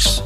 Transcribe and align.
Freaks. 0.00 0.22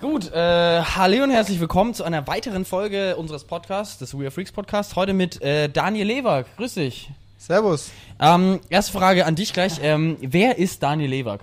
Gut, 0.00 0.32
äh, 0.32 0.82
hallo 0.82 1.24
und 1.24 1.30
herzlich 1.30 1.60
willkommen 1.60 1.94
zu 1.94 2.04
einer 2.04 2.26
weiteren 2.26 2.64
Folge 2.64 3.16
unseres 3.16 3.44
Podcasts, 3.44 3.98
des 3.98 4.16
We 4.16 4.22
Are 4.22 4.30
Freaks 4.30 4.52
Podcast. 4.52 4.96
Heute 4.96 5.12
mit 5.12 5.42
äh, 5.42 5.68
Daniel 5.68 6.06
Lewak. 6.06 6.46
Grüß 6.56 6.74
dich. 6.74 7.10
Servus. 7.38 7.90
Ähm, 8.18 8.60
erste 8.68 8.92
Frage 8.92 9.26
an 9.26 9.34
dich 9.34 9.52
gleich. 9.52 9.80
Ähm, 9.82 10.16
wer 10.20 10.58
ist 10.58 10.82
Daniel 10.82 11.10
Lewak? 11.10 11.40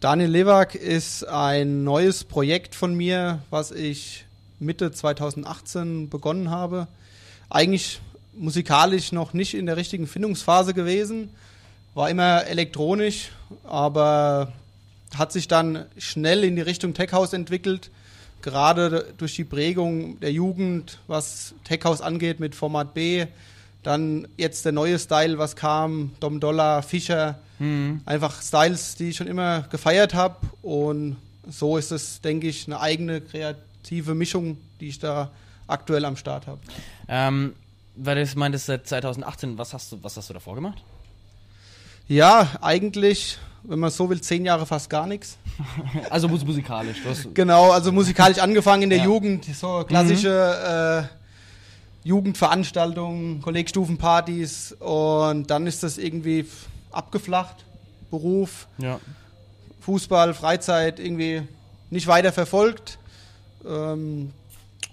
Daniel 0.00 0.30
Lewak 0.30 0.74
ist 0.74 1.24
ein 1.24 1.84
neues 1.84 2.24
Projekt 2.24 2.74
von 2.74 2.94
mir, 2.94 3.40
was 3.50 3.72
ich 3.72 4.24
Mitte 4.60 4.92
2018 4.92 6.08
begonnen 6.08 6.50
habe. 6.50 6.86
Eigentlich 7.50 8.00
musikalisch 8.34 9.10
noch 9.10 9.32
nicht 9.32 9.54
in 9.54 9.66
der 9.66 9.76
richtigen 9.76 10.06
Findungsphase 10.06 10.74
gewesen, 10.74 11.30
war 11.94 12.10
immer 12.10 12.46
elektronisch, 12.46 13.30
aber 13.64 14.52
hat 15.16 15.32
sich 15.32 15.48
dann 15.48 15.86
schnell 15.96 16.44
in 16.44 16.56
die 16.56 16.62
Richtung 16.62 16.94
Tech 16.94 17.12
House 17.12 17.32
entwickelt, 17.32 17.90
gerade 18.42 19.12
durch 19.16 19.34
die 19.34 19.44
Prägung 19.44 20.20
der 20.20 20.32
Jugend, 20.32 20.98
was 21.06 21.54
Tech 21.64 21.80
House 21.84 22.00
angeht 22.00 22.40
mit 22.40 22.54
Format 22.54 22.94
B, 22.94 23.26
dann 23.82 24.28
jetzt 24.36 24.64
der 24.64 24.72
neue 24.72 24.98
Style, 24.98 25.38
was 25.38 25.56
kam, 25.56 26.12
Dom 26.20 26.40
Dollar, 26.40 26.82
Fischer, 26.82 27.38
Mhm. 27.60 28.02
einfach 28.06 28.40
Styles, 28.40 28.94
die 28.94 29.08
ich 29.08 29.16
schon 29.16 29.26
immer 29.26 29.62
gefeiert 29.62 30.14
habe 30.14 30.36
und 30.62 31.16
so 31.50 31.76
ist 31.76 31.90
es, 31.90 32.20
denke 32.20 32.46
ich, 32.46 32.66
eine 32.68 32.78
eigene 32.78 33.20
kreative 33.20 34.14
Mischung, 34.14 34.58
die 34.80 34.86
ich 34.88 35.00
da 35.00 35.32
aktuell 35.66 36.04
am 36.04 36.16
Start 36.16 36.46
habe. 36.46 36.60
Ähm, 37.08 37.54
weil 37.96 38.14
du 38.14 38.22
es 38.22 38.36
meintest 38.36 38.66
seit 38.66 38.86
2018, 38.86 39.58
was 39.58 39.74
hast 39.74 39.90
du, 39.90 39.98
was 40.02 40.16
hast 40.16 40.28
du 40.30 40.34
davor 40.34 40.54
gemacht? 40.54 40.78
Ja, 42.08 42.48
eigentlich, 42.62 43.38
wenn 43.64 43.78
man 43.78 43.90
so 43.90 44.08
will, 44.08 44.20
zehn 44.20 44.44
Jahre 44.44 44.66
fast 44.66 44.88
gar 44.90 45.06
nichts. 45.06 45.36
Also 46.10 46.28
mus- 46.28 46.44
musikalisch. 46.44 46.98
Genau, 47.34 47.70
also 47.72 47.90
musikalisch 47.92 48.38
angefangen 48.38 48.84
in 48.84 48.90
der 48.90 48.98
Ja. 49.00 49.04
Jugend, 49.04 49.44
so 49.44 49.84
klassische 49.86 51.08
äh, 52.04 52.08
Jugendveranstaltungen, 52.08 53.42
Kollegstufenpartys 53.42 54.72
und 54.78 55.50
dann 55.50 55.66
ist 55.66 55.82
das 55.82 55.98
irgendwie 55.98 56.46
abgeflacht. 56.92 57.64
Beruf, 58.10 58.66
ja. 58.78 59.00
Fußball, 59.80 60.32
Freizeit 60.34 60.98
irgendwie 61.00 61.42
nicht 61.90 62.06
weiter 62.06 62.32
verfolgt. 62.32 62.98
Ähm, 63.66 64.32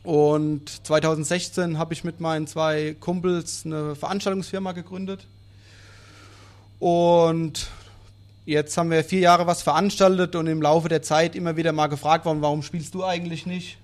und 0.03 0.85
2016 0.85 1.77
habe 1.77 1.93
ich 1.93 2.03
mit 2.03 2.19
meinen 2.19 2.47
zwei 2.47 2.95
Kumpels 2.99 3.61
eine 3.65 3.95
Veranstaltungsfirma 3.95 4.71
gegründet. 4.73 5.27
Und 6.89 7.67
jetzt 8.45 8.77
haben 8.77 8.91
wir 8.91 9.03
vier 9.03 9.21
Jahre 9.21 9.47
was 9.47 9.63
veranstaltet 9.63 10.35
und 10.35 10.45
im 10.45 10.61
Laufe 10.61 10.87
der 10.87 11.01
Zeit 11.01 11.35
immer 11.35 11.57
wieder 11.57 11.71
mal 11.71 11.87
gefragt 11.87 12.25
worden, 12.25 12.43
warum 12.43 12.61
spielst 12.61 12.93
du 12.93 13.03
eigentlich 13.03 13.47
nicht? 13.47 13.77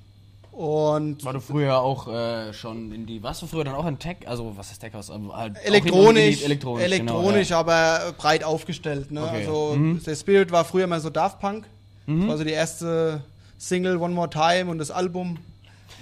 Und 0.52 1.25
War 1.25 1.33
du 1.33 1.39
früher 1.39 1.80
auch 1.80 2.08
äh, 2.08 2.53
schon 2.53 2.91
in 2.91 3.08
die, 3.08 3.23
warst 3.23 3.41
du 3.41 3.47
früher 3.47 3.63
dann 3.63 3.73
auch 3.73 3.88
in 3.88 3.97
Tech, 3.97 4.17
also 4.27 4.53
was 4.55 4.71
ist 4.71 4.81
Tech 4.81 4.93
House? 4.93 5.09
Ähm, 5.09 5.33
Halt 5.35 5.55
elektronisch, 5.63 6.43
elektronisch, 6.43 6.83
elektronisch, 6.83 7.47
genau, 7.47 7.59
aber 7.61 8.13
breit 8.19 8.43
aufgestellt. 8.43 9.09
Ne? 9.11 9.23
Okay. 9.23 9.38
Also 9.47 9.73
Mhm. 9.75 10.03
der 10.03 10.15
Spirit 10.15 10.52
war 10.52 10.63
früher 10.63 10.86
mal 10.86 10.99
so 11.02 11.09
Daft 11.09 11.39
Punk. 11.39 11.65
ja. 12.05 12.13
Mhm. 12.13 12.19
Das 12.19 12.30
war 12.30 12.38
so 12.38 12.43
die 12.43 12.52
erste 12.52 13.23
Single 13.58 13.97
One 13.97 14.13
More 14.13 14.30
Time 14.30 14.69
und 14.69 14.77
das 14.77 14.91
Album. 14.91 15.39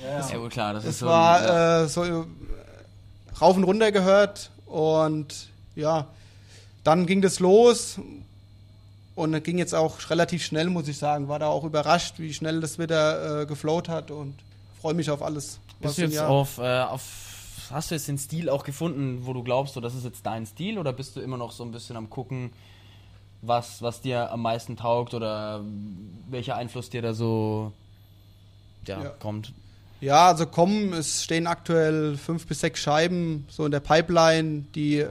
ja, 0.04 0.38
gut, 0.38 0.52
klar, 0.52 0.74
das 0.74 0.84
ist 0.84 0.90
Es 0.96 1.00
so. 1.00 1.06
war 1.06 1.42
ja. 1.42 1.84
äh, 1.84 1.88
so 1.88 2.04
äh, 2.04 2.24
rauf 3.40 3.56
und 3.56 3.64
runter 3.64 3.94
gehört 3.94 4.50
und 4.66 5.48
ja, 5.78 6.06
dann 6.84 7.06
ging 7.06 7.22
das 7.22 7.40
los 7.40 8.00
und 9.16 9.44
ging 9.44 9.58
jetzt 9.58 9.76
auch 9.76 9.98
relativ 10.10 10.44
schnell, 10.44 10.70
muss 10.70 10.88
ich 10.88 10.98
sagen. 10.98 11.28
War 11.28 11.40
da 11.40 11.48
auch 11.48 11.64
überrascht, 11.64 12.16
wie 12.18 12.34
schnell 12.34 12.62
das 12.62 12.80
wieder 12.80 13.42
äh, 13.42 13.46
geflowt 13.46 13.90
hat 13.90 14.12
und 14.12 14.34
freue 14.82 14.94
mich 14.94 15.10
auf 15.12 15.22
alles. 15.22 15.60
Bist 15.82 15.98
du 15.98 16.04
jetzt 16.04 16.14
Jahr- 16.16 16.30
auf, 16.30 16.58
äh, 16.58 16.82
auf, 16.82 17.02
hast 17.72 17.92
du 17.92 17.96
jetzt 17.96 18.08
den 18.08 18.18
Stil 18.18 18.50
auch 18.50 18.64
gefunden, 18.64 19.22
wo 19.26 19.34
du 19.34 19.44
glaubst, 19.44 19.74
so, 19.74 19.82
das 19.82 19.94
ist 19.96 20.04
jetzt 20.06 20.26
dein 20.26 20.46
Stil 20.46 20.78
oder 20.78 20.94
bist 20.94 21.16
du 21.16 21.22
immer 21.22 21.38
noch 21.38 21.52
so 21.52 21.64
ein 21.64 21.72
bisschen 21.72 21.96
am 21.98 22.10
gucken, 22.10 22.52
was, 23.42 23.82
was 23.82 24.02
dir 24.02 24.32
am 24.32 24.42
meisten 24.42 24.76
taugt 24.76 25.14
oder 25.14 25.62
welcher 26.30 26.56
Einfluss 26.56 26.90
dir 26.90 27.02
da 27.02 27.14
so 27.14 27.72
ja, 28.86 29.04
Ja. 29.04 29.10
kommt? 29.12 29.54
Ja, 30.02 30.28
also 30.28 30.46
kommen, 30.46 30.94
es 30.94 31.26
stehen 31.26 31.46
aktuell 31.46 32.16
fünf 32.18 32.48
bis 32.48 32.62
sechs 32.62 32.80
Scheiben 32.80 33.46
so 33.50 33.66
in 33.66 33.72
der 33.72 33.82
Pipeline, 33.82 34.64
die, 34.74 35.06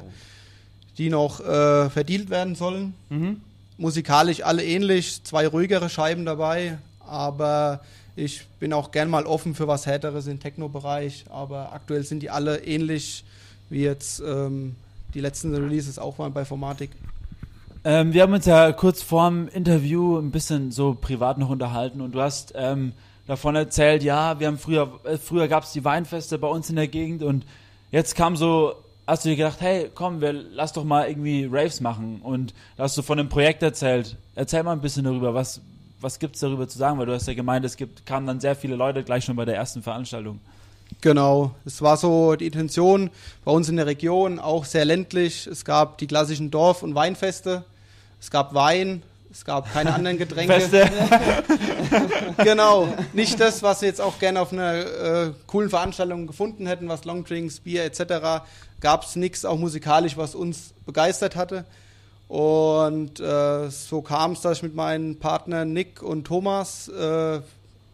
die 0.99 1.11
noch 1.11 1.41
äh, 1.41 1.89
verdealt 1.89 2.29
werden 2.29 2.55
sollen. 2.55 2.95
Mhm. 3.09 3.41
Musikalisch 3.79 4.43
alle 4.43 4.65
ähnlich, 4.65 5.23
zwei 5.23 5.47
ruhigere 5.47 5.89
Scheiben 5.89 6.25
dabei, 6.25 6.79
aber 7.01 7.81
ich 8.17 8.47
bin 8.59 8.73
auch 8.73 8.91
gern 8.91 9.09
mal 9.09 9.25
offen 9.25 9.55
für 9.55 9.69
was 9.69 9.87
Härteres 9.87 10.27
im 10.27 10.41
Techno-Bereich, 10.41 11.27
aber 11.31 11.73
aktuell 11.73 12.03
sind 12.03 12.21
die 12.21 12.31
alle 12.31 12.65
ähnlich 12.65 13.25
wie 13.71 13.83
jetzt 13.83 14.21
ähm, 14.21 14.75
die 15.15 15.21
letzten 15.21 15.55
Releases 15.55 15.99
auch 16.01 16.19
waren 16.19 16.33
bei 16.33 16.45
Formatik. 16.45 16.91
Ähm, 17.85 18.13
wir 18.13 18.23
haben 18.23 18.33
uns 18.33 18.47
ja 18.47 18.73
kurz 18.73 19.03
vorm 19.03 19.47
Interview 19.49 20.19
ein 20.19 20.33
bisschen 20.33 20.73
so 20.73 20.95
privat 21.01 21.39
noch 21.39 21.49
unterhalten 21.49 22.01
und 22.01 22.13
du 22.13 22.21
hast 22.21 22.53
ähm, 22.57 22.93
davon 23.29 23.55
erzählt, 23.55 24.03
ja, 24.03 24.41
wir 24.41 24.49
haben 24.49 24.59
früher, 24.59 24.99
äh, 25.05 25.17
früher 25.17 25.47
gab 25.47 25.63
es 25.63 25.73
die 25.73 25.85
Weinfeste 25.85 26.39
bei 26.39 26.49
uns 26.49 26.69
in 26.69 26.77
der 26.77 26.89
Gegend 26.89 27.23
und 27.23 27.47
jetzt 27.93 28.17
kam 28.17 28.37
so, 28.37 28.75
hast 29.09 29.25
du 29.25 29.31
dir 29.31 29.37
gedacht, 29.37 29.61
hey, 29.61 29.91
komm, 29.95 30.21
wir 30.21 30.35
lass 30.35 30.75
doch 30.75 30.85
mal 30.85 31.09
irgendwie 31.09 31.49
Raves 31.51 31.81
machen 31.81 32.21
und 32.23 32.53
da 32.77 32.83
hast 32.83 32.97
du 32.99 33.03
von 33.03 33.19
einem 33.19 33.31
Projekt 33.31 33.63
erzählt. 33.63 34.17
Erzähl 34.35 34.63
mal 34.63 34.73
ein 34.73 34.83
bisschen 34.83 35.05
darüber, 35.05 35.33
was, 35.33 35.63
was 35.99 36.19
gibt's 36.19 36.41
darüber 36.41 36.69
zu 36.69 36.77
sagen, 36.77 36.99
weil 36.99 37.07
du 37.07 37.15
hast 37.15 37.27
ja 37.27 37.33
gemeint, 37.33 37.65
es 37.65 37.79
gibt, 37.79 38.05
kamen 38.05 38.27
dann 38.27 38.39
sehr 38.39 38.55
viele 38.55 38.77
Leute 38.77 39.03
gleich 39.03 39.25
schon 39.25 39.35
bei 39.35 39.47
der 39.47 39.57
ersten 39.57 39.83
Veranstaltung. 39.83 40.41
Genau, 41.01 41.53
es 41.65 41.81
war 41.81 41.97
so 41.97 42.37
die 42.37 42.47
Intention 42.47 43.09
bei 43.47 43.53
uns 43.53 43.71
in 43.71 43.77
der 43.77 43.87
Region, 43.87 44.39
auch 44.39 44.67
sehr 44.67 44.85
ländlich. 44.85 45.47
Es 45.47 45.65
gab 45.65 45.97
die 45.99 46.07
klassischen 46.07 46.51
Dorf- 46.51 46.83
und 46.83 46.95
Weinfeste, 46.95 47.65
es 48.21 48.31
gab 48.31 48.53
Wein, 48.53 49.03
es 49.31 49.45
gab 49.45 49.73
keine 49.73 49.95
anderen 49.95 50.17
Getränke. 50.17 50.55
Feste. 50.55 50.91
genau, 52.39 52.89
nicht 53.13 53.39
das, 53.39 53.63
was 53.63 53.83
wir 53.83 53.89
jetzt 53.89 54.01
auch 54.01 54.19
gerne 54.19 54.41
auf 54.41 54.53
einer 54.53 54.75
äh, 54.75 55.33
coolen 55.47 55.69
Veranstaltung 55.69 56.27
gefunden 56.27 56.67
hätten, 56.67 56.89
was 56.89 57.05
Longdrinks, 57.05 57.61
Bier 57.61 57.85
etc. 57.85 58.45
Gab 58.81 59.05
es 59.05 59.17
nichts, 59.17 59.45
auch 59.45 59.59
musikalisch, 59.59 60.17
was 60.17 60.35
uns 60.35 60.73
begeistert 60.87 61.37
hatte. 61.37 61.65
Und 62.29 63.21
äh, 63.21 63.71
so 63.71 64.03
kam 64.03 64.33
es, 64.33 64.41
dass 64.41 64.59
ich 64.59 64.63
mit 64.63 64.75
meinen 64.75 65.19
Partnern 65.19 65.73
Nick 65.73 66.03
und 66.03 66.25
Thomas 66.27 66.89
äh, 66.89 67.41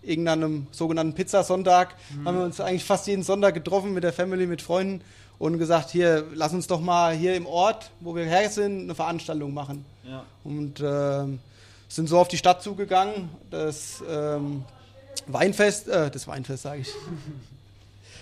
irgendeinem 0.02 0.66
sogenannten 0.70 1.14
Pizzasonntag 1.14 1.94
haben 2.24 2.36
wir 2.36 2.44
uns 2.44 2.60
eigentlich 2.60 2.84
fast 2.84 3.06
jeden 3.06 3.22
Sonntag 3.22 3.54
getroffen 3.54 3.94
mit 3.94 4.04
der 4.04 4.12
Family, 4.12 4.46
mit 4.46 4.60
Freunden 4.60 5.00
und 5.38 5.58
gesagt, 5.58 5.90
hier, 5.90 6.24
lass 6.34 6.52
uns 6.52 6.66
doch 6.66 6.80
mal 6.80 7.14
hier 7.14 7.34
im 7.34 7.46
Ort, 7.46 7.90
wo 8.00 8.14
wir 8.14 8.24
her 8.24 8.48
sind, 8.50 8.82
eine 8.82 8.94
Veranstaltung 8.94 9.52
machen. 9.52 9.84
Ja. 10.04 10.24
Und 10.44 10.80
ähm, 10.80 11.40
sind 11.88 12.08
so 12.08 12.18
auf 12.18 12.28
die 12.28 12.36
Stadt 12.38 12.62
zugegangen. 12.62 13.28
Das 13.50 14.02
ähm, 14.08 14.64
Weinfest, 15.26 15.88
äh, 15.88 16.10
das 16.10 16.26
Weinfest 16.26 16.62
sage 16.62 16.82
ich. 16.82 16.88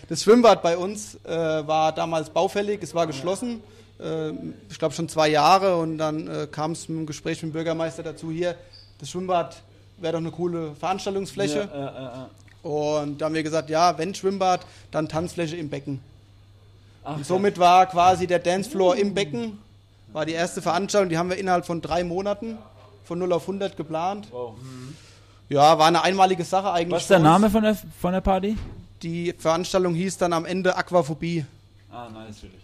Das 0.08 0.24
Schwimmbad 0.24 0.62
bei 0.62 0.76
uns 0.76 1.14
äh, 1.24 1.30
war 1.30 1.92
damals 1.92 2.28
baufällig, 2.28 2.82
es 2.82 2.92
war 2.92 3.06
geschlossen. 3.06 3.62
Äh, 4.00 4.32
ich 4.68 4.78
glaube 4.78 4.94
schon 4.94 5.08
zwei 5.08 5.28
Jahre 5.28 5.76
und 5.76 5.96
dann 5.96 6.26
äh, 6.26 6.48
kam 6.50 6.72
es 6.72 6.86
im 6.86 7.06
Gespräch 7.06 7.40
mit 7.42 7.52
dem 7.52 7.54
Bürgermeister 7.54 8.02
dazu, 8.02 8.30
hier, 8.30 8.56
das 8.98 9.10
Schwimmbad 9.10 9.62
wäre 9.98 10.14
doch 10.14 10.18
eine 10.18 10.32
coole 10.32 10.74
Veranstaltungsfläche. 10.74 11.68
Ja, 11.72 11.88
äh, 11.88 12.20
äh, 12.20 12.24
äh. 12.24 12.68
Und 12.68 13.20
da 13.20 13.26
haben 13.26 13.34
wir 13.34 13.42
gesagt, 13.42 13.70
ja, 13.70 13.96
wenn 13.96 14.14
Schwimmbad, 14.14 14.66
dann 14.90 15.08
Tanzfläche 15.08 15.56
im 15.56 15.70
Becken. 15.70 16.00
Ach, 17.04 17.16
Und 17.16 17.26
somit 17.26 17.58
war 17.58 17.86
quasi 17.86 18.26
der 18.26 18.38
Dancefloor 18.38 18.96
im 18.96 19.14
Becken, 19.14 19.58
war 20.12 20.24
die 20.26 20.32
erste 20.32 20.62
Veranstaltung, 20.62 21.09
die 21.09 21.18
haben 21.18 21.30
wir 21.30 21.36
innerhalb 21.36 21.66
von 21.66 21.80
drei 21.80 22.04
Monaten 22.04 22.59
von 23.04 23.18
0 23.18 23.32
auf 23.32 23.42
100 23.42 23.77
geplant. 23.77 24.28
Wow. 24.30 24.54
Ja, 25.48 25.78
war 25.78 25.86
eine 25.86 26.03
einmalige 26.03 26.44
Sache 26.44 26.72
eigentlich. 26.72 26.94
Was 26.94 27.03
ist 27.03 27.10
der. 27.10 27.18
Name 27.18 27.50
von 27.50 27.62
der, 27.62 27.77
von 28.00 28.12
der 28.12 28.21
Party? 28.21 28.56
Die 29.03 29.34
Veranstaltung 29.36 29.94
hieß 29.94 30.18
dann 30.18 30.32
am 30.32 30.44
Ende 30.44 30.77
Aquaphobie. 30.77 31.44
Ah, 31.91 32.09
nein, 32.12 32.28
natürlich. 32.28 32.62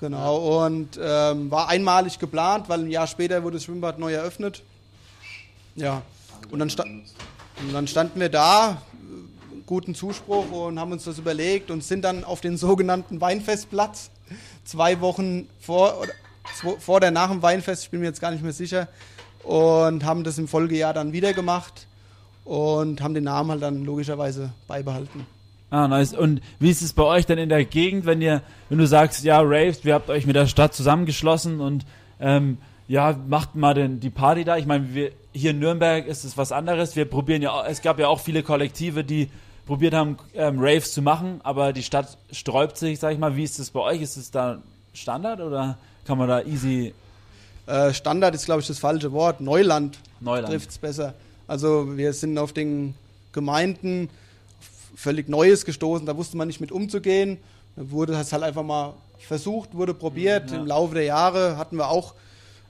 Genau, 0.00 0.64
und 0.64 0.98
ähm, 1.00 1.50
war 1.50 1.68
einmalig 1.68 2.18
geplant, 2.18 2.68
weil 2.68 2.80
ein 2.80 2.90
Jahr 2.90 3.06
später 3.06 3.42
wurde 3.42 3.56
das 3.56 3.64
Schwimmbad 3.64 3.98
neu 3.98 4.12
eröffnet. 4.12 4.62
Ja, 5.76 6.02
und 6.50 6.58
dann, 6.58 6.70
sta 6.70 6.82
und 6.82 7.72
dann 7.72 7.86
standen 7.86 8.18
wir 8.18 8.28
da, 8.28 8.82
guten 9.66 9.94
Zuspruch 9.94 10.50
und 10.50 10.78
haben 10.78 10.92
uns 10.92 11.04
das 11.04 11.18
überlegt 11.18 11.70
und 11.70 11.82
sind 11.82 12.02
dann 12.02 12.24
auf 12.24 12.40
den 12.40 12.56
sogenannten 12.56 13.20
Weinfestplatz 13.20 14.10
zwei 14.64 15.00
Wochen 15.00 15.48
vor, 15.60 16.00
oder 16.00 16.12
zwo- 16.60 16.78
vor 16.78 17.00
der 17.00 17.10
nach 17.10 17.30
dem 17.30 17.42
Weinfest, 17.42 17.84
ich 17.84 17.90
bin 17.90 18.00
mir 18.00 18.06
jetzt 18.06 18.20
gar 18.20 18.30
nicht 18.30 18.42
mehr 18.42 18.52
sicher, 18.52 18.88
und 19.42 20.04
haben 20.04 20.24
das 20.24 20.38
im 20.38 20.48
Folgejahr 20.48 20.94
dann 20.94 21.12
wieder 21.12 21.32
gemacht 21.34 21.86
und 22.44 23.02
haben 23.02 23.14
den 23.14 23.24
Namen 23.24 23.50
halt 23.50 23.62
dann 23.62 23.84
logischerweise 23.84 24.52
beibehalten. 24.66 25.26
Ah, 25.70 25.88
nice. 25.88 26.14
Und 26.14 26.40
wie 26.60 26.70
ist 26.70 26.82
es 26.82 26.92
bei 26.92 27.02
euch 27.02 27.26
dann 27.26 27.36
in 27.38 27.48
der 27.48 27.64
Gegend, 27.64 28.06
wenn 28.06 28.22
ihr, 28.22 28.42
wenn 28.68 28.78
du 28.78 28.86
sagst, 28.86 29.24
ja, 29.24 29.40
Raves, 29.40 29.84
wir 29.84 29.94
habt 29.94 30.08
euch 30.08 30.24
mit 30.24 30.36
der 30.36 30.46
Stadt 30.46 30.72
zusammengeschlossen 30.72 31.60
und 31.60 31.84
ähm, 32.20 32.58
ja, 32.86 33.18
macht 33.28 33.54
mal 33.56 33.74
denn 33.74 33.98
die 33.98 34.10
Party 34.10 34.44
da. 34.44 34.56
Ich 34.56 34.66
meine, 34.66 34.94
wir 34.94 35.10
hier 35.32 35.50
in 35.50 35.58
Nürnberg 35.58 36.06
ist 36.06 36.24
es 36.24 36.38
was 36.38 36.52
anderes. 36.52 36.96
Wir 36.96 37.06
probieren 37.06 37.42
ja, 37.42 37.66
es 37.66 37.82
gab 37.82 37.98
ja 37.98 38.08
auch 38.08 38.20
viele 38.20 38.42
Kollektive, 38.42 39.04
die 39.04 39.28
probiert 39.66 39.94
haben, 39.94 40.16
ähm, 40.34 40.56
Raves 40.58 40.92
zu 40.92 41.02
machen, 41.02 41.40
aber 41.42 41.72
die 41.72 41.82
Stadt 41.82 42.18
sträubt 42.32 42.76
sich, 42.76 42.98
sag 42.98 43.12
ich 43.12 43.18
mal. 43.18 43.36
Wie 43.36 43.44
ist 43.44 43.58
es 43.58 43.70
bei 43.70 43.80
euch? 43.80 44.02
Ist 44.02 44.16
es 44.16 44.30
da 44.30 44.58
Standard 44.92 45.40
oder 45.40 45.78
kann 46.04 46.18
man 46.18 46.28
da 46.28 46.42
easy 46.42 46.92
Äh, 47.66 47.94
Standard 47.94 48.34
ist, 48.34 48.44
glaube 48.44 48.60
ich, 48.60 48.66
das 48.66 48.78
falsche 48.78 49.10
Wort. 49.12 49.40
Neuland 49.40 49.98
Neuland? 50.20 50.48
trifft 50.48 50.68
es 50.70 50.76
besser. 50.78 51.14
Also 51.46 51.96
wir 51.96 52.12
sind 52.12 52.36
auf 52.36 52.52
den 52.52 52.94
Gemeinden 53.32 54.10
völlig 54.94 55.28
Neues 55.30 55.64
gestoßen, 55.64 56.06
da 56.06 56.14
wusste 56.16 56.36
man 56.36 56.46
nicht 56.46 56.60
mit 56.60 56.70
umzugehen. 56.72 57.38
Da 57.76 57.90
wurde 57.90 58.12
es 58.14 58.32
halt 58.32 58.42
einfach 58.42 58.62
mal 58.62 58.94
versucht, 59.18 59.74
wurde 59.74 59.94
probiert. 59.94 60.50
Ja. 60.50 60.58
Im 60.58 60.66
Laufe 60.66 60.94
der 60.94 61.04
Jahre 61.04 61.56
hatten 61.56 61.76
wir 61.76 61.88
auch 61.88 62.14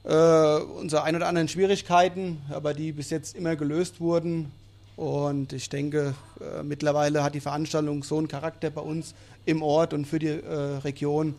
äh, 0.05 0.61
unsere 0.81 1.02
ein 1.02 1.17
oder 1.17 1.26
anderen 1.26 1.49
Schwierigkeiten, 1.49 2.41
aber 2.50 2.73
die 2.73 2.93
bis 2.93 3.11
jetzt 3.11 3.35
immer 3.37 3.56
gelöst 3.56 4.00
wurden. 4.00 4.52
Und 4.96 5.52
ich 5.52 5.69
denke, 5.69 6.14
äh, 6.41 6.62
mittlerweile 6.62 7.25
hat 7.25 7.35
die 7.35 7.41
Veranstaltung 7.41 8.05
so 8.05 8.19
einen 8.19 8.29
Charakter 8.29 8.70
bei 8.70 8.81
uns 8.81 9.14
im 9.44 9.62
Ort 9.62 9.93
und 9.93 10.06
für 10.06 10.19
die 10.19 10.29
äh, 10.29 10.79
Region, 10.85 11.35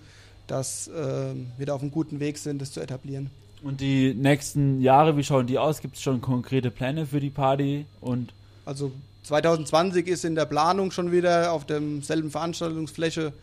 dass 0.48 0.88
äh, 0.88 1.34
wir 1.58 1.66
da 1.66 1.74
auf 1.74 1.82
einem 1.82 1.92
guten 1.92 2.20
Weg 2.20 2.38
sind, 2.38 2.62
das 2.62 2.72
zu 2.72 2.82
etablieren. 2.82 3.30
Und 3.64 3.82
die 3.82 4.14
nächsten 4.14 4.82
Jahre, 4.82 5.18
wie 5.18 5.24
schauen 5.24 5.48
die 5.48 5.58
aus? 5.58 5.82
Gibt 5.82 5.96
es 5.96 6.02
schon 6.02 6.22
konkrete 6.22 6.70
Pläne 6.70 7.06
für 7.06 7.20
die 7.20 7.30
Party? 7.30 7.86
Und 8.02 8.34
Also 8.66 8.92
2020 9.24 10.08
ist 10.08 10.26
in 10.26 10.36
der 10.36 10.46
Planung 10.46 10.92
schon 10.92 11.12
wieder 11.12 11.52
auf 11.52 11.66
demselben 11.66 12.30
Veranstaltungsfläche 12.30 13.34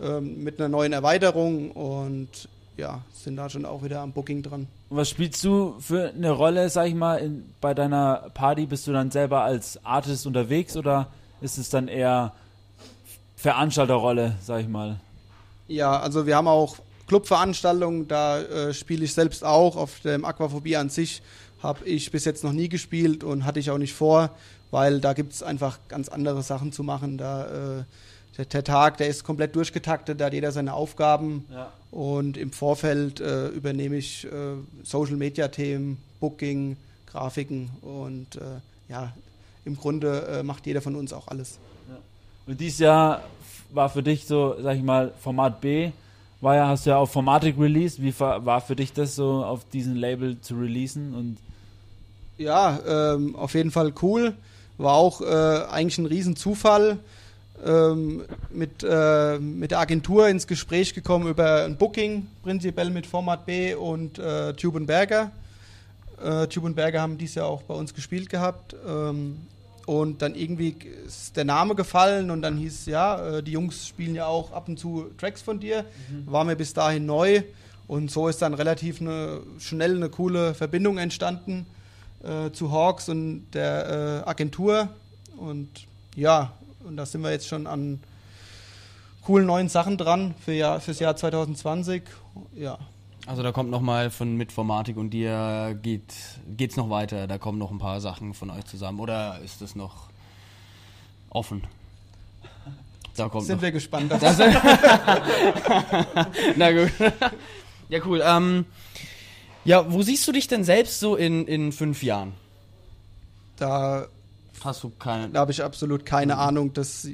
ähm, 0.00 0.42
mit 0.42 0.58
einer 0.58 0.68
neuen 0.68 0.92
Erweiterung 0.92 1.70
und 1.70 2.48
ja, 2.76 3.02
sind 3.12 3.36
da 3.36 3.48
schon 3.48 3.64
auch 3.64 3.82
wieder 3.82 4.00
am 4.00 4.12
Booking 4.12 4.42
dran. 4.42 4.66
was 4.88 5.08
spielst 5.08 5.44
du 5.44 5.76
für 5.80 6.10
eine 6.10 6.30
Rolle, 6.30 6.70
sag 6.70 6.88
ich 6.88 6.94
mal, 6.94 7.16
in, 7.16 7.52
bei 7.60 7.74
deiner 7.74 8.30
Party? 8.34 8.66
Bist 8.66 8.86
du 8.86 8.92
dann 8.92 9.10
selber 9.10 9.42
als 9.42 9.84
Artist 9.84 10.26
unterwegs 10.26 10.76
oder 10.76 11.08
ist 11.40 11.58
es 11.58 11.68
dann 11.70 11.88
eher 11.88 12.32
Veranstalterrolle, 13.36 14.36
sag 14.42 14.60
ich 14.60 14.68
mal? 14.68 15.00
Ja, 15.68 16.00
also 16.00 16.26
wir 16.26 16.36
haben 16.36 16.48
auch 16.48 16.76
Clubveranstaltungen, 17.06 18.08
da 18.08 18.40
äh, 18.40 18.74
spiele 18.74 19.04
ich 19.04 19.14
selbst 19.14 19.44
auch. 19.44 19.76
Auf 19.76 20.00
dem 20.00 20.24
Aquaphobie 20.24 20.76
an 20.76 20.90
sich 20.90 21.22
habe 21.62 21.84
ich 21.84 22.10
bis 22.10 22.24
jetzt 22.24 22.44
noch 22.44 22.52
nie 22.52 22.68
gespielt 22.68 23.24
und 23.24 23.44
hatte 23.44 23.60
ich 23.60 23.70
auch 23.70 23.78
nicht 23.78 23.94
vor, 23.94 24.30
weil 24.70 25.00
da 25.00 25.12
gibt 25.12 25.32
es 25.32 25.42
einfach 25.42 25.78
ganz 25.88 26.08
andere 26.08 26.42
Sachen 26.42 26.72
zu 26.72 26.82
machen. 26.82 27.18
Da, 27.18 27.78
äh, 27.80 27.84
der, 28.36 28.44
der 28.44 28.64
Tag, 28.64 28.96
der 28.98 29.08
ist 29.08 29.24
komplett 29.24 29.56
durchgetaktet, 29.56 30.20
da 30.20 30.26
hat 30.26 30.32
jeder 30.32 30.52
seine 30.52 30.74
Aufgaben. 30.74 31.46
Ja. 31.52 31.72
Und 31.90 32.36
im 32.36 32.52
Vorfeld 32.52 33.20
äh, 33.20 33.48
übernehme 33.48 33.96
ich 33.96 34.24
äh, 34.24 34.28
Social 34.84 35.16
Media 35.16 35.48
Themen, 35.48 35.98
Booking, 36.20 36.76
Grafiken 37.06 37.70
und 37.82 38.36
äh, 38.36 38.60
ja, 38.88 39.12
im 39.64 39.76
Grunde 39.76 40.26
äh, 40.26 40.42
macht 40.42 40.66
jeder 40.66 40.80
von 40.80 40.96
uns 40.96 41.12
auch 41.12 41.28
alles. 41.28 41.58
Und 42.46 42.60
dieses 42.60 42.80
Jahr 42.80 43.22
war 43.72 43.88
für 43.88 44.02
dich 44.02 44.26
so, 44.26 44.56
sag 44.60 44.76
ich 44.76 44.82
mal, 44.82 45.12
Format 45.20 45.60
B. 45.60 45.92
War 46.40 46.56
ja, 46.56 46.68
hast 46.68 46.86
du 46.86 46.90
ja 46.90 46.96
auf 46.96 47.12
Formatic 47.12 47.58
released. 47.58 48.02
Wie 48.02 48.18
war 48.18 48.60
für 48.60 48.74
dich 48.74 48.92
das 48.92 49.14
so, 49.14 49.44
auf 49.44 49.68
diesem 49.72 49.94
Label 49.94 50.40
zu 50.40 50.56
releasen? 50.56 51.14
Und 51.14 51.36
Ja, 52.38 52.80
ähm, 53.14 53.36
auf 53.36 53.54
jeden 53.54 53.70
Fall 53.70 53.92
cool. 54.02 54.34
War 54.78 54.94
auch 54.94 55.20
äh, 55.20 55.64
eigentlich 55.70 55.98
ein 55.98 56.06
Riesenzufall. 56.06 56.98
Ähm, 57.64 58.24
mit, 58.50 58.82
äh, 58.82 59.38
mit 59.38 59.70
der 59.70 59.80
Agentur 59.80 60.28
ins 60.28 60.46
Gespräch 60.46 60.94
gekommen 60.94 61.28
über 61.28 61.64
ein 61.64 61.76
Booking, 61.76 62.26
prinzipiell 62.42 62.88
mit 62.88 63.06
Format 63.06 63.44
B 63.44 63.74
und 63.74 64.18
äh, 64.18 64.54
Tube 64.54 64.86
Berger. 64.86 65.30
Äh, 66.22 66.46
Tube 66.46 66.74
Berger 66.74 67.02
haben 67.02 67.18
dies 67.18 67.34
Jahr 67.34 67.46
auch 67.46 67.62
bei 67.62 67.74
uns 67.74 67.92
gespielt 67.92 68.30
gehabt. 68.30 68.74
Ähm, 68.86 69.36
und 69.84 70.22
dann 70.22 70.34
irgendwie 70.34 70.74
ist 71.06 71.36
der 71.36 71.44
Name 71.44 71.74
gefallen 71.74 72.30
und 72.30 72.42
dann 72.42 72.56
hieß 72.56 72.80
es, 72.80 72.86
ja, 72.86 73.38
äh, 73.38 73.42
die 73.42 73.52
Jungs 73.52 73.88
spielen 73.88 74.14
ja 74.14 74.26
auch 74.26 74.52
ab 74.52 74.68
und 74.68 74.78
zu 74.78 75.10
Tracks 75.18 75.42
von 75.42 75.60
dir. 75.60 75.84
War 76.26 76.44
mir 76.44 76.56
bis 76.56 76.72
dahin 76.72 77.06
neu. 77.06 77.42
Und 77.88 78.10
so 78.10 78.28
ist 78.28 78.40
dann 78.40 78.54
relativ 78.54 79.00
eine, 79.00 79.40
schnell 79.58 79.96
eine 79.96 80.08
coole 80.08 80.54
Verbindung 80.54 80.96
entstanden 80.96 81.66
äh, 82.22 82.52
zu 82.52 82.70
Hawks 82.70 83.08
und 83.08 83.50
der 83.52 84.22
äh, 84.24 84.28
Agentur. 84.28 84.88
Und 85.36 85.68
ja, 86.14 86.52
und 86.84 86.96
da 86.96 87.06
sind 87.06 87.22
wir 87.22 87.30
jetzt 87.30 87.48
schon 87.48 87.66
an 87.66 88.00
coolen 89.22 89.46
neuen 89.46 89.68
Sachen 89.68 89.96
dran 89.96 90.34
für 90.44 90.52
Jahr, 90.52 90.80
fürs 90.80 90.98
Jahr 90.98 91.16
2020. 91.16 92.02
Ja. 92.54 92.78
Also 93.26 93.42
da 93.42 93.52
kommt 93.52 93.70
nochmal 93.70 94.10
von 94.10 94.36
Mitformatik 94.36 94.96
und 94.96 95.10
dir 95.10 95.78
geht 95.82 96.14
geht's 96.56 96.76
noch 96.76 96.90
weiter. 96.90 97.26
Da 97.26 97.38
kommen 97.38 97.58
noch 97.58 97.70
ein 97.70 97.78
paar 97.78 98.00
Sachen 98.00 98.34
von 98.34 98.50
euch 98.50 98.64
zusammen. 98.64 98.98
Oder 98.98 99.40
ist 99.44 99.60
das 99.60 99.76
noch 99.76 100.08
offen? 101.28 101.62
Da 103.16 103.28
kommt 103.28 103.46
Sind 103.46 103.56
noch. 103.56 103.62
wir 103.62 103.72
gespannt. 103.72 104.12
Das 104.20 104.38
Na 106.56 106.72
gut. 106.72 106.92
Ja, 107.88 108.00
cool. 108.06 108.22
Ähm, 108.24 108.64
ja, 109.64 109.92
wo 109.92 110.02
siehst 110.02 110.26
du 110.26 110.32
dich 110.32 110.48
denn 110.48 110.64
selbst 110.64 111.00
so 111.00 111.16
in, 111.16 111.46
in 111.46 111.72
fünf 111.72 112.02
Jahren? 112.02 112.32
Da, 113.56 114.06
Hast 114.62 114.82
du 114.82 114.90
keine. 114.98 115.28
da 115.30 115.40
habe 115.40 115.52
ich 115.52 115.62
absolut 115.62 116.04
keine 116.06 116.36
Ahnung. 116.38 116.72
Das 116.72 117.06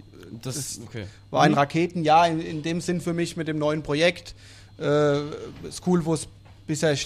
Das, 0.43 0.57
ist- 0.57 0.81
okay. 0.83 1.07
war 1.31 1.43
ein 1.43 1.55
Raketenjahr 1.55 2.29
in, 2.29 2.41
in 2.41 2.63
dem 2.63 2.81
Sinn 2.81 3.01
für 3.01 3.13
mich 3.13 3.37
mit 3.37 3.49
dem 3.49 3.59
neuen 3.59 3.83
Projekt. 3.83 4.35
Äh, 4.79 5.21
ist 5.67 5.87
cool, 5.87 6.05
wo 6.05 6.15
es 6.15 6.27
bisher 6.67 6.97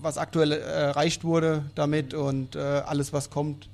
was 0.00 0.18
aktuell 0.18 0.52
äh, 0.52 0.56
erreicht 0.56 1.24
wurde 1.24 1.64
damit 1.74 2.14
und 2.14 2.56
äh, 2.56 2.58
alles, 2.60 3.12
was 3.12 3.30
kommt, 3.30 3.68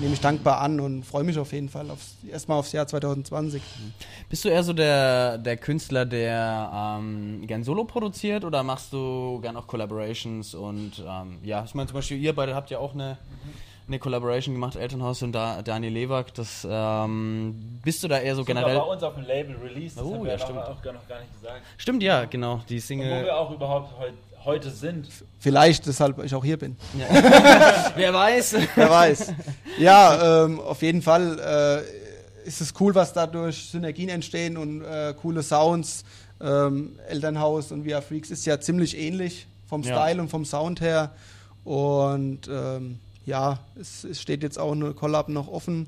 nehme 0.00 0.14
ich 0.14 0.20
dankbar 0.20 0.60
an 0.60 0.80
und 0.80 1.04
freue 1.04 1.24
mich 1.24 1.38
auf 1.38 1.52
jeden 1.52 1.68
Fall 1.68 1.90
aufs, 1.90 2.14
erstmal 2.30 2.58
aufs 2.58 2.72
Jahr 2.72 2.86
2020. 2.86 3.60
Bist 4.30 4.44
du 4.44 4.48
eher 4.48 4.62
so 4.62 4.72
der, 4.72 5.38
der 5.38 5.56
Künstler, 5.56 6.06
der 6.06 6.70
ähm, 7.00 7.46
gern 7.46 7.64
Solo 7.64 7.84
produziert 7.84 8.44
oder 8.44 8.62
machst 8.62 8.92
du 8.92 9.40
gern 9.42 9.56
auch 9.56 9.66
Collaborations 9.66 10.54
und 10.54 10.92
ähm, 11.06 11.38
ja, 11.42 11.64
ich 11.64 11.74
meine 11.74 11.86
zum 11.88 11.94
Beispiel 11.96 12.18
ihr 12.18 12.34
beide 12.34 12.54
habt 12.54 12.70
ja 12.70 12.78
auch 12.78 12.94
eine, 12.94 13.18
eine 13.88 13.98
Collaboration 13.98 14.54
gemacht, 14.54 14.76
Elternhaus 14.76 15.22
und 15.22 15.32
da, 15.32 15.62
Daniel 15.62 15.92
Lewak, 15.92 16.32
das 16.34 16.66
ähm, 16.70 17.80
bist 17.82 18.02
du 18.04 18.08
da 18.08 18.18
eher 18.18 18.34
so 18.36 18.44
generell. 18.44 18.76
uns 18.78 19.02
auf 19.02 19.14
dem 19.14 19.24
Label 19.24 19.56
released, 19.56 19.96
das 19.98 20.04
Oh, 20.04 20.14
haben 20.14 20.24
wir 20.24 20.32
ja, 20.32 20.36
ja 20.36 20.38
noch- 20.38 20.44
stimmt. 20.44 20.58
auch 20.78 20.82
gar 20.82 20.92
nicht 20.92 21.40
gesagt. 21.40 21.60
Stimmt, 21.78 22.02
ja, 22.02 22.24
genau, 22.26 22.60
die 22.68 22.80
Single. 22.80 23.30
auch 23.30 23.50
überhaupt 23.50 23.92
heute 24.44 24.70
sind. 24.70 25.08
Vielleicht, 25.40 25.86
deshalb 25.86 26.22
ich 26.22 26.34
auch 26.34 26.44
hier 26.44 26.56
bin. 26.58 26.76
Wer 27.96 28.14
weiß? 28.14 28.56
Wer 28.74 28.90
weiß. 28.90 29.32
Ja, 29.78 30.44
ähm, 30.44 30.60
auf 30.60 30.80
jeden 30.82 31.02
Fall 31.02 31.38
äh, 32.44 32.46
ist 32.48 32.60
es 32.60 32.72
cool, 32.80 32.94
was 32.94 33.12
dadurch 33.12 33.68
Synergien 33.70 34.08
entstehen 34.08 34.56
und 34.56 34.82
äh, 34.82 35.14
coole 35.20 35.42
Sounds. 35.42 36.04
Ähm, 36.40 36.98
Elternhaus 37.08 37.72
und 37.72 37.84
Via 37.84 38.00
Freaks 38.00 38.30
ist 38.30 38.46
ja 38.46 38.60
ziemlich 38.60 38.96
ähnlich 38.96 39.46
vom 39.66 39.82
Ja. 39.82 39.94
Style 39.96 40.20
und 40.22 40.28
vom 40.28 40.44
Sound 40.44 40.80
her. 40.80 41.10
Und 41.64 42.48
ähm, 42.48 43.00
ja, 43.28 43.60
es, 43.78 44.04
es 44.04 44.20
steht 44.20 44.42
jetzt 44.42 44.58
auch 44.58 44.72
eine 44.72 44.92
Collab 44.94 45.28
noch 45.28 45.48
offen, 45.48 45.86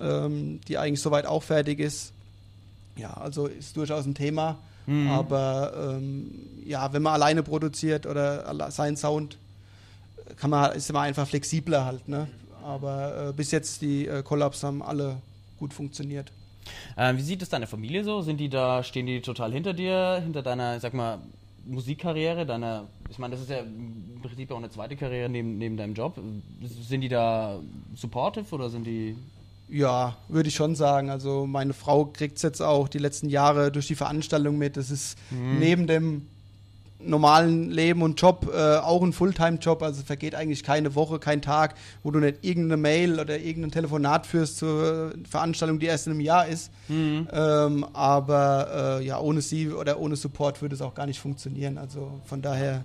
ähm, 0.00 0.60
die 0.68 0.78
eigentlich 0.78 1.00
soweit 1.00 1.26
auch 1.26 1.42
fertig 1.42 1.80
ist. 1.80 2.12
Ja, 2.96 3.14
also 3.14 3.46
ist 3.46 3.76
durchaus 3.76 4.04
ein 4.06 4.14
Thema. 4.14 4.58
Mhm. 4.86 5.08
Aber 5.08 5.72
ähm, 5.96 6.30
ja, 6.66 6.92
wenn 6.92 7.02
man 7.02 7.14
alleine 7.14 7.42
produziert 7.42 8.06
oder 8.06 8.46
alle- 8.46 8.70
sein 8.70 8.96
Sound, 8.96 9.38
kann 10.36 10.50
man 10.50 10.72
ist 10.72 10.90
immer 10.90 11.00
einfach 11.00 11.26
flexibler 11.26 11.84
halt, 11.84 12.08
ne? 12.08 12.28
Aber 12.62 13.28
äh, 13.28 13.32
bis 13.32 13.50
jetzt 13.50 13.82
die 13.82 14.06
äh, 14.06 14.22
Collabs 14.22 14.62
haben 14.62 14.82
alle 14.82 15.16
gut 15.58 15.74
funktioniert. 15.74 16.30
Ähm, 16.96 17.16
wie 17.18 17.22
sieht 17.22 17.42
es 17.42 17.48
deine 17.50 17.66
Familie 17.66 18.04
so? 18.04 18.22
Sind 18.22 18.38
die 18.38 18.48
da, 18.48 18.82
stehen 18.82 19.06
die 19.06 19.20
total 19.20 19.52
hinter 19.52 19.74
dir, 19.74 20.20
hinter 20.22 20.42
deiner, 20.42 20.80
sag 20.80 20.94
mal, 20.94 21.18
Musikkarriere, 21.66 22.46
deiner, 22.46 22.88
ich 23.10 23.18
meine, 23.18 23.32
das 23.32 23.42
ist 23.42 23.50
ja 23.50 23.60
im 23.60 24.20
Prinzip 24.22 24.50
auch 24.50 24.58
eine 24.58 24.70
zweite 24.70 24.96
Karriere 24.96 25.28
neben, 25.28 25.58
neben 25.58 25.76
deinem 25.76 25.94
Job. 25.94 26.18
Sind 26.62 27.00
die 27.00 27.08
da 27.08 27.60
supportive 27.94 28.54
oder 28.54 28.70
sind 28.70 28.86
die 28.86 29.16
Ja, 29.68 30.16
würde 30.28 30.48
ich 30.48 30.54
schon 30.54 30.74
sagen. 30.74 31.10
Also 31.10 31.46
meine 31.46 31.72
Frau 31.72 32.06
kriegt 32.06 32.36
es 32.36 32.42
jetzt 32.42 32.60
auch 32.60 32.88
die 32.88 32.98
letzten 32.98 33.28
Jahre 33.28 33.72
durch 33.72 33.86
die 33.86 33.94
Veranstaltung 33.94 34.58
mit. 34.58 34.76
Das 34.76 34.90
ist 34.90 35.18
neben 35.30 35.86
dem 35.86 36.26
normalen 36.98 37.70
Leben 37.70 38.02
und 38.02 38.20
Job 38.20 38.50
äh, 38.54 38.76
auch 38.76 39.02
ein 39.02 39.12
Fulltime-Job. 39.12 39.82
Also 39.82 40.02
vergeht 40.02 40.34
eigentlich 40.34 40.62
keine 40.62 40.94
Woche, 40.94 41.18
kein 41.18 41.42
Tag, 41.42 41.74
wo 42.02 42.10
du 42.10 42.18
nicht 42.20 42.38
irgendeine 42.42 42.80
Mail 42.80 43.20
oder 43.20 43.38
irgendein 43.38 43.72
Telefonat 43.72 44.26
führst 44.26 44.58
zur 44.58 45.12
Veranstaltung, 45.28 45.78
die 45.78 45.86
erst 45.86 46.06
in 46.06 46.12
einem 46.12 46.20
Jahr 46.20 46.46
ist. 46.46 46.70
Ähm, 47.32 47.84
aber 47.92 48.98
äh, 49.00 49.06
ja, 49.06 49.18
ohne 49.20 49.40
sie 49.40 49.70
oder 49.70 49.98
ohne 49.98 50.16
Support 50.16 50.62
würde 50.62 50.74
es 50.74 50.82
auch 50.82 50.94
gar 50.94 51.06
nicht 51.06 51.20
funktionieren. 51.20 51.78
Also 51.78 52.20
von 52.24 52.40
daher, 52.40 52.84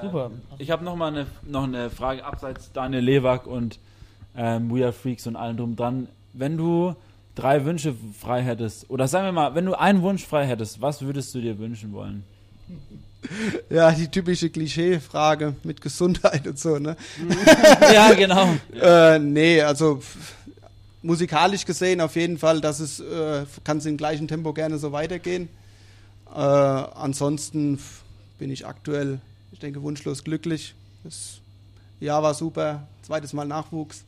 Super. 0.00 0.30
Ich 0.58 0.70
habe 0.70 0.84
noch 0.84 0.96
mal 0.96 1.08
eine, 1.08 1.26
noch 1.42 1.64
eine 1.64 1.90
Frage 1.90 2.24
abseits 2.24 2.72
Daniel 2.72 3.02
Lewak 3.02 3.46
und 3.46 3.78
ähm, 4.36 4.72
We 4.72 4.84
Are 4.84 4.92
Freaks 4.92 5.26
und 5.26 5.36
allem 5.36 5.56
drum 5.56 5.76
dran. 5.76 6.08
Wenn 6.32 6.56
du 6.56 6.94
drei 7.40 7.64
Wünsche 7.64 7.94
frei 8.18 8.42
hättest, 8.42 8.90
oder 8.90 9.08
sagen 9.08 9.26
wir 9.26 9.32
mal, 9.32 9.54
wenn 9.54 9.64
du 9.64 9.74
einen 9.74 10.02
Wunsch 10.02 10.24
frei 10.24 10.46
hättest, 10.46 10.80
was 10.80 11.02
würdest 11.02 11.34
du 11.34 11.40
dir 11.40 11.58
wünschen 11.58 11.92
wollen? 11.92 12.24
Ja, 13.68 13.92
die 13.92 14.08
typische 14.08 14.48
Klischee-Frage 14.48 15.54
mit 15.62 15.82
Gesundheit 15.82 16.46
und 16.46 16.58
so, 16.58 16.78
ne? 16.78 16.96
ja, 17.94 18.14
genau. 18.14 18.48
Äh, 18.80 19.18
nee, 19.18 19.60
also 19.60 20.00
musikalisch 21.02 21.66
gesehen 21.66 22.00
auf 22.00 22.16
jeden 22.16 22.38
Fall, 22.38 22.62
dass 22.62 22.80
es 22.80 22.98
äh, 23.00 23.44
kann 23.62 23.76
es 23.76 23.84
im 23.84 23.98
gleichen 23.98 24.26
Tempo 24.26 24.54
gerne 24.54 24.78
so 24.78 24.92
weitergehen. 24.92 25.50
Äh, 26.34 26.38
ansonsten 26.38 27.78
bin 28.38 28.50
ich 28.50 28.66
aktuell, 28.66 29.20
ich 29.52 29.58
denke, 29.58 29.82
wunschlos 29.82 30.24
glücklich. 30.24 30.74
Das 31.04 31.40
Jahr 32.00 32.22
war 32.22 32.32
super, 32.32 32.88
zweites 33.02 33.34
Mal 33.34 33.44
Nachwuchs. 33.44 34.04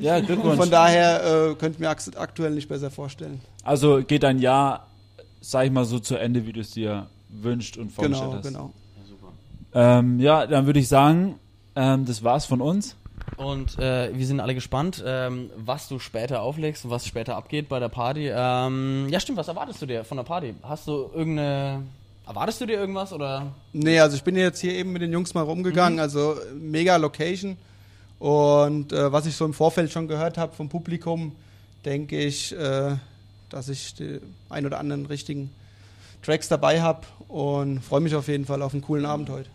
Ja, 0.00 0.20
Glückwunsch. 0.20 0.56
Von 0.56 0.70
daher 0.70 1.22
äh, 1.50 1.54
könnte 1.54 1.74
ich 1.76 1.78
mir 1.78 1.90
ak- 1.90 2.16
aktuell 2.16 2.52
nicht 2.52 2.68
besser 2.68 2.90
vorstellen. 2.90 3.40
Also 3.62 4.02
geht 4.02 4.22
dein 4.22 4.38
Jahr, 4.38 4.86
sag 5.40 5.66
ich 5.66 5.70
mal, 5.72 5.84
so 5.84 5.98
zu 5.98 6.16
Ende, 6.16 6.46
wie 6.46 6.52
du 6.52 6.60
es 6.60 6.70
dir 6.72 7.06
wünscht 7.28 7.76
und 7.76 7.90
vorgestellt 7.92 8.30
Genau, 8.30 8.38
hast. 8.38 8.46
genau. 8.46 8.72
Ähm, 9.72 10.18
ja, 10.18 10.46
dann 10.46 10.66
würde 10.66 10.80
ich 10.80 10.88
sagen, 10.88 11.38
ähm, 11.76 12.04
das 12.04 12.24
war's 12.24 12.44
von 12.46 12.60
uns. 12.60 12.96
Und 13.36 13.78
äh, 13.78 14.10
wir 14.12 14.26
sind 14.26 14.40
alle 14.40 14.54
gespannt, 14.54 15.02
ähm, 15.06 15.50
was 15.56 15.86
du 15.88 15.98
später 16.00 16.42
auflegst 16.42 16.84
und 16.84 16.90
was 16.90 17.06
später 17.06 17.36
abgeht 17.36 17.68
bei 17.68 17.78
der 17.78 17.88
Party. 17.88 18.28
Ähm, 18.34 19.06
ja, 19.10 19.20
stimmt, 19.20 19.38
was 19.38 19.46
erwartest 19.48 19.80
du 19.80 19.86
dir 19.86 20.02
von 20.04 20.16
der 20.16 20.24
Party? 20.24 20.54
Hast 20.62 20.88
du 20.88 21.10
irgendeine. 21.14 21.82
Erwartest 22.26 22.60
du 22.60 22.66
dir 22.66 22.78
irgendwas 22.78 23.12
oder? 23.12 23.46
Nee, 23.72 23.98
also 24.00 24.16
ich 24.16 24.22
bin 24.22 24.36
jetzt 24.36 24.60
hier 24.60 24.72
eben 24.74 24.92
mit 24.92 25.02
den 25.02 25.12
Jungs 25.12 25.34
mal 25.34 25.42
rumgegangen, 25.42 25.98
also 26.00 26.36
mega 26.60 26.96
Location. 26.96 27.56
Und 28.20 28.92
äh, 28.92 29.10
was 29.10 29.26
ich 29.26 29.34
so 29.34 29.44
im 29.44 29.54
Vorfeld 29.54 29.90
schon 29.90 30.06
gehört 30.06 30.38
habe 30.38 30.54
vom 30.54 30.68
Publikum, 30.68 31.32
denke 31.84 32.18
ich, 32.20 32.56
äh, 32.56 32.96
dass 33.48 33.68
ich 33.68 33.94
die 33.94 34.20
ein 34.50 34.64
oder 34.66 34.78
anderen 34.78 35.06
richtigen 35.06 35.50
Tracks 36.22 36.46
dabei 36.48 36.80
habe 36.82 37.00
und 37.28 37.80
freue 37.80 38.00
mich 38.00 38.14
auf 38.14 38.28
jeden 38.28 38.44
Fall 38.44 38.60
auf 38.62 38.74
einen 38.74 38.82
coolen 38.82 39.06
Abend 39.06 39.30
heute. 39.30 39.48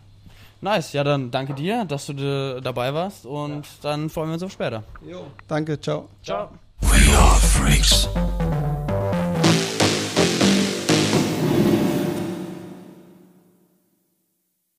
Nice, 0.60 0.92
ja, 0.94 1.04
dann 1.04 1.30
danke 1.30 1.54
dir, 1.54 1.84
dass 1.84 2.06
du 2.06 2.12
da- 2.14 2.60
dabei 2.60 2.92
warst 2.92 3.24
und 3.24 3.64
dann 3.82 4.10
freuen 4.10 4.30
wir 4.30 4.34
uns 4.34 4.42
auf 4.42 4.52
später. 4.52 4.82
Danke, 5.46 5.80
ciao. 5.80 6.08
Ciao. 6.24 6.48
We 6.80 7.16
are 7.16 7.36
freaks. 7.38 8.08